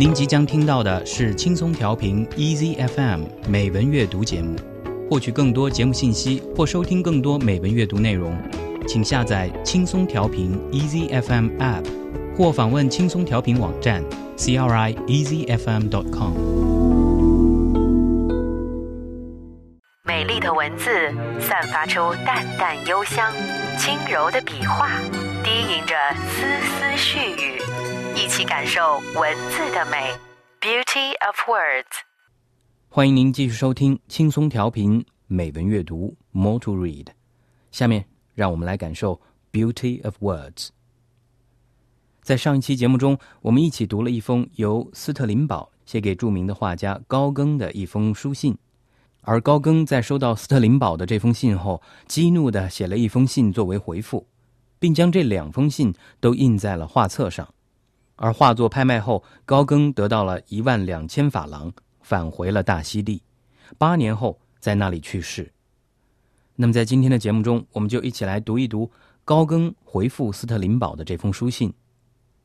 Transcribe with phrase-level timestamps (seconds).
[0.00, 4.56] 您即将听到的是轻松调频 EZFM 美文阅读节目。
[5.10, 8.34] 获取更多节目信息或收听更多美文阅读内容，
[8.88, 11.84] 请下载轻松调频 EZFM App，
[12.34, 14.02] 或访问轻松调频网站
[14.38, 16.32] c r i easy f m dot com。
[20.04, 20.88] 美丽的文字
[21.38, 23.30] 散发出淡淡幽香，
[23.76, 24.98] 轻柔的笔画
[25.44, 25.94] 低吟着
[26.30, 27.60] 丝丝絮语，
[28.16, 28.80] 一起感受
[29.18, 30.10] 文字的美。
[30.60, 31.84] Beauty of words。
[32.88, 37.06] 欢迎您继续收听轻松调频美文阅读 More to Read。
[37.70, 39.20] 下面让我们来感受
[39.52, 40.68] Beauty of Words。
[42.22, 48.56] 在上一期节目中，我们一起读了一封由斯特林堡写给著名的画家高更的一封书信，
[49.22, 54.26] 而高更在收到斯特林堡的这封信后，激怒的写了一封信作为回复，
[54.78, 57.54] 并将这两封信都印在了画册上。
[58.20, 61.72] 而画作拍卖后，高更得到了一万两千法郎。
[62.02, 63.22] 返回了大溪地，
[63.78, 65.52] 八年后在那里去世。
[66.56, 68.90] 那么，在今天的节目中，我们就一起来读一读
[69.24, 71.72] 高更回复斯特林堡的这封书信。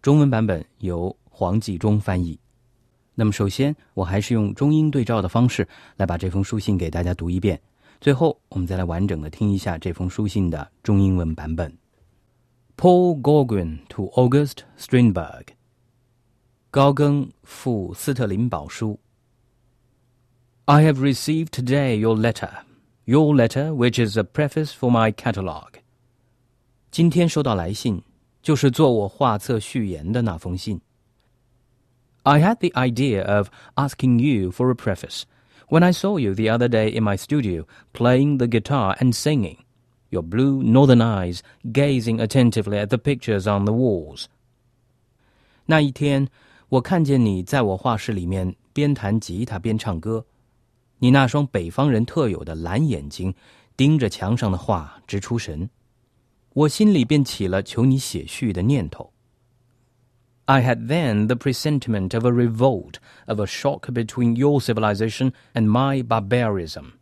[0.00, 2.40] 中文版本由黄继忠翻译。
[3.14, 7.60] 那么，首先我还是用中英对照的方式来把这封书信给大家读一遍。
[8.00, 11.76] 最后，我们再来完整的听一下这封书信的中英文版本。
[12.78, 15.48] Paul Gauguin to August Strindberg。
[16.71, 18.99] 高更赴斯特林堡书。
[20.65, 22.49] I have received today your letter,
[23.05, 25.75] your letter which is a preface for my catalogue.
[26.91, 28.01] 今天收到来信，
[28.41, 30.81] 就是做我画册序言的那封信。
[32.23, 35.23] I had the idea of asking you for a preface
[35.69, 39.57] when I saw you the other day in my studio playing the guitar and singing,
[40.09, 44.25] your blue northern eyes gazing attentively at the pictures on the walls.
[45.67, 46.29] 那一天，
[46.70, 50.24] 我看见你在我画室里面边弹吉他边唱歌。
[50.98, 53.34] 你那双北方人特有的蓝眼睛，
[53.76, 55.68] 盯着墙上的画直出神，
[56.52, 59.12] 我心里便起了求你写序的念头。
[60.44, 62.94] I had then the presentiment of a revolt,
[63.26, 66.92] of a shock between your civilization and my barbarism.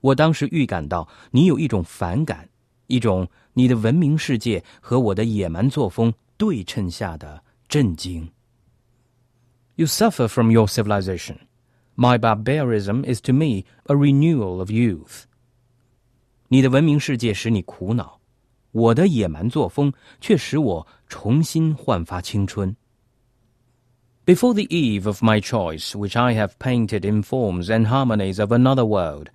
[0.00, 2.48] 我当时预感到你有一种反感，
[2.86, 8.28] 一种你的文明世界和我的野蛮作风对称下的震惊。
[9.75, 11.39] You suffer from your civilization.
[11.95, 15.23] My barbarism is to me a renewal of youth.
[16.49, 18.19] 你的文明世界使你苦恼，
[18.71, 22.75] 我的野蛮作风却使我重新焕发青春。
[24.25, 28.85] Before the eve of my choice, which I have painted in forms and harmonies of another
[28.85, 29.29] world,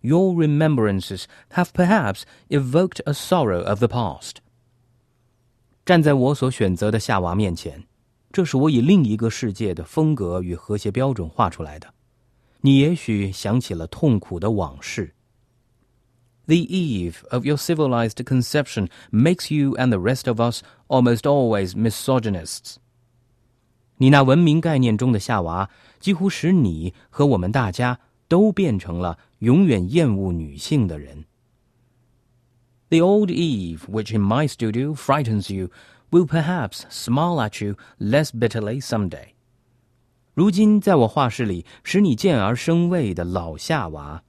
[0.00, 4.36] your remembrances have perhaps evoked a sorrow of the past.
[5.84, 7.84] 站在我所选择的夏娃面前，
[8.32, 11.92] 这是我以另一个世界的风格与和谐标准画出来的。
[12.60, 15.14] 你也许想起了痛苦的往事。
[16.46, 22.76] The eve of your civilized conception makes you and the rest of us almost always misogynists.
[23.98, 25.68] 你那文明概念中的夏娃，
[26.00, 31.24] 几乎使你和我们大家都变成了永远厌恶女性的人。
[32.88, 35.70] The old Eve, which in my studio frightens you,
[36.12, 39.34] will perhaps smile at you less bitterly some day.
[40.34, 44.22] 如今，在我画室里使你见而生畏的老夏娃，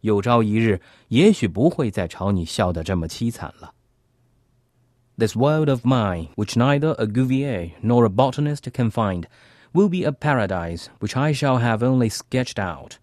[0.00, 3.74] 有朝一日也许不会再朝你笑得这么凄惨了。
[5.16, 9.24] This world of mine, which neither a Cuvier nor a botanist can find,
[9.72, 12.94] will be a paradise which I shall have only sketched out.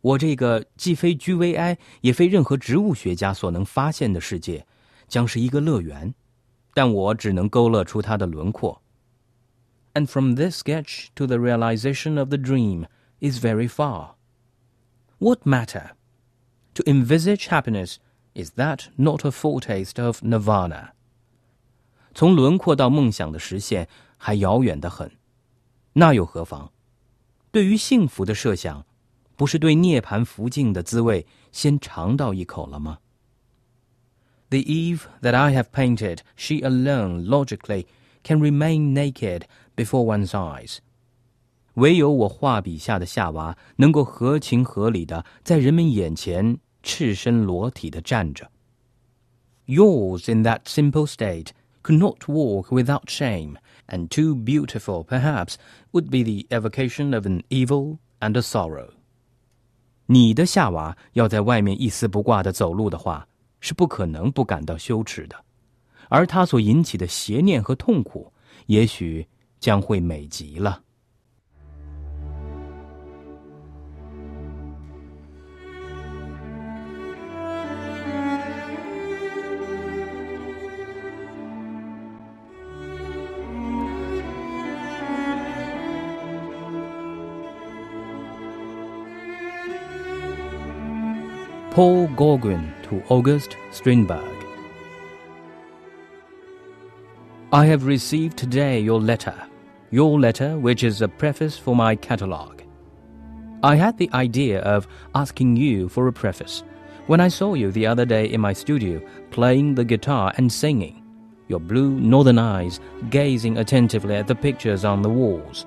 [0.00, 4.66] 我这个既非居维埃，也非任何植物学家所能发现的世界，
[5.06, 6.12] 将是一个乐园，
[6.76, 8.82] 但我只能勾勒出它的轮廓。
[9.94, 12.86] and from this sketch to the realization of the dream
[13.20, 14.14] is very far.
[15.18, 15.90] What matter?
[16.74, 17.98] To envisage happiness,
[18.34, 20.92] is that not a foretaste of nirvana?
[22.14, 25.12] 从轮廓到梦想的实现还遥远得很，
[25.94, 26.70] 那又何妨？
[27.50, 28.86] 对于幸福的设想，
[29.36, 32.98] 不是对涅槃福境的滋味先尝到一口了吗
[34.50, 37.86] ？The Eve that I have painted, she alone logically
[38.22, 39.42] can remain naked
[39.76, 40.78] before one's eyes。
[41.74, 48.50] 唯有我画笔下的夏娃能够合情合理的在人们眼前赤身裸体的站着。
[49.66, 51.52] Yours in that simple state
[51.82, 53.56] could not walk without shame,
[53.88, 55.54] and too beautiful, perhaps,
[55.92, 58.90] would be the evocation of an evil and a sorrow.
[60.06, 63.26] 你的夏娃要在外面一丝不挂的走路的话，
[63.59, 65.35] 是不可能不感到羞耻的，
[66.09, 68.31] 而它所引起的邪念和痛苦，
[68.67, 69.27] 也许
[69.59, 70.83] 将会美极了。
[91.73, 94.45] Paul Gauguin to August Strindberg.
[97.51, 99.35] I have received today your letter,
[99.91, 102.63] your letter which is a preface for my catalogue.
[103.63, 106.63] I had the idea of asking you for a preface
[107.07, 109.01] when I saw you the other day in my studio
[109.31, 111.03] playing the guitar and singing,
[111.47, 112.79] your blue northern eyes
[113.09, 115.65] gazing attentively at the pictures on the walls.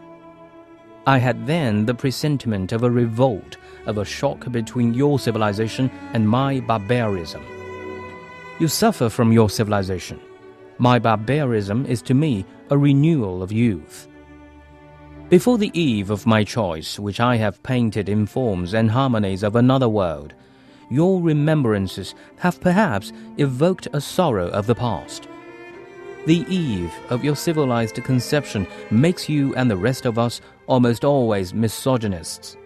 [1.06, 3.56] I had then the presentiment of a revolt
[3.90, 7.44] of a shock between your civilization and my barbarism.
[8.58, 10.18] You suffer from your civilization.
[10.78, 14.08] My barbarism is to me a renewal of youth.
[15.28, 19.56] Before the eve of my choice, which I have painted in forms and harmonies of
[19.56, 20.34] another world,
[20.90, 25.28] your remembrances have perhaps evoked a sorrow of the past.
[26.26, 31.54] The eve of your civilized conception makes you and the rest of us almost always
[31.54, 32.56] misogynists.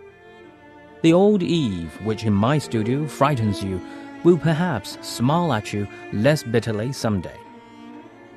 [1.04, 3.78] The old Eve, which in my studio frightens you,
[4.22, 7.38] will perhaps smile at you less bitterly some day.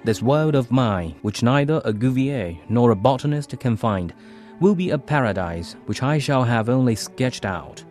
[0.04, 4.14] This world of mine, which neither a Cuvier nor a botanist can find,
[4.60, 7.82] will be a paradise which I shall have only sketched out.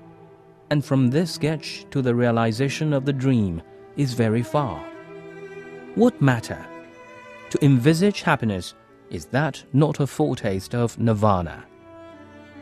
[0.68, 3.62] And from this sketch to the realization of the dream
[3.96, 4.84] is very far.
[5.94, 6.62] What matter?
[7.48, 8.74] To envisage happiness,
[9.08, 11.64] is that not a foretaste of nirvana?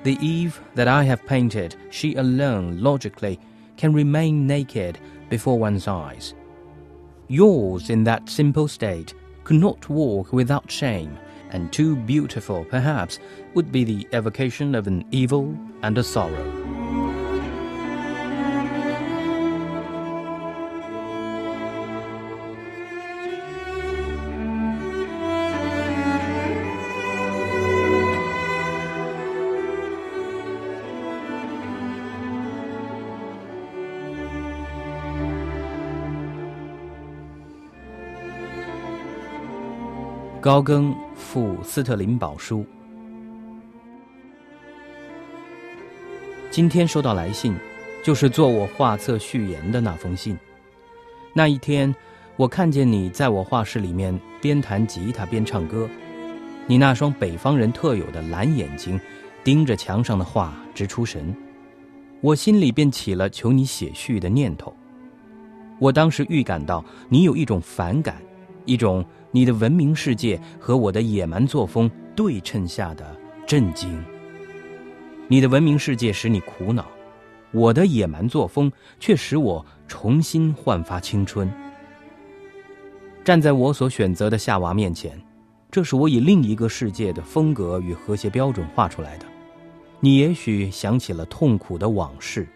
[0.04, 3.40] The Eve that I have painted, she alone, logically,
[3.78, 4.98] can remain naked
[5.30, 6.34] before one's eyes.
[7.28, 9.14] Yours, in that simple state,
[9.44, 11.18] could not walk without shame,
[11.50, 13.18] and too beautiful, perhaps,
[13.54, 16.63] would be the evocation of an evil and a sorrow.
[40.44, 42.66] 高更赴斯特林堡书。
[46.50, 47.56] 今天收到来信，
[48.04, 50.36] 就是做我画册序言的那封信。
[51.32, 51.94] 那一天，
[52.36, 55.88] 我看见你在我画室里面边弹吉他边唱歌，
[56.66, 59.00] 你那双北方人特有的蓝眼睛，
[59.42, 61.34] 盯着墙上的画直出神，
[62.20, 64.76] 我心里便起了求你写序的念头。
[65.78, 68.20] 我当时预感到你有一种反感，
[68.64, 69.04] 一种。
[69.36, 73.04] 你的文明世界和我的野蛮作风对称下的
[73.44, 74.00] 震惊。
[75.26, 76.86] 你的文明世界使你苦恼，
[77.50, 78.70] 我的野蛮作风
[79.00, 81.52] 却使我重新焕发青春。
[83.24, 85.20] 站在我所选择的夏娃面前，
[85.68, 89.26] 这是我以另一个世界的风格与和谐标准画出来的。
[89.98, 92.46] 你也许想起了痛苦的往事。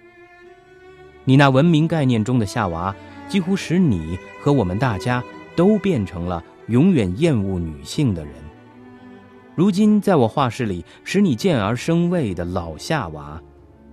[1.25, 2.95] 你那文明概念中的夏娃，
[3.29, 5.21] 几乎使你和我们大家
[5.59, 6.43] 都变成了。
[6.69, 8.35] 永远厌恶女性的人，
[9.57, 13.43] 如今在我画室里使你渐而生畏的老夏娃，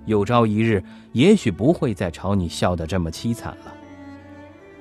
[0.03, 3.73] 有朝一日也许不会再朝你笑得这么凄惨了。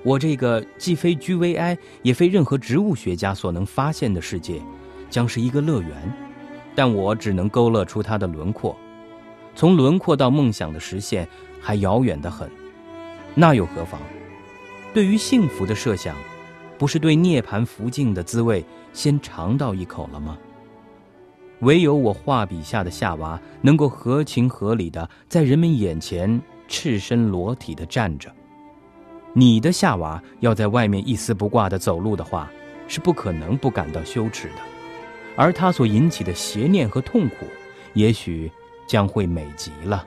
[0.03, 4.61] 我这个既非 GVI 也非任何植物学家所能发现的世界，
[5.09, 5.91] 将是一个乐园，
[6.75, 8.77] 但我只能勾勒出它的轮廓，
[9.55, 11.29] 从轮廓到梦想的实现
[11.61, 12.51] 还遥远得很，
[13.37, 14.01] 那又何妨？
[14.93, 16.17] 对于幸福的设想。
[16.79, 20.37] 不是对涅槃福境的滋味先尝到一口了吗？
[21.61, 28.31] 唯有我画笔下的夏娃能够合情合理的在人们眼前赤身裸体的站着。
[29.33, 32.51] 你的夏娃要在外面一丝不挂的走路的话，
[32.87, 34.57] 是不可能不感到羞耻的，
[35.37, 37.47] 而它所引起的邪念和痛苦，
[37.95, 38.51] 也许
[38.87, 40.07] 将会美极了。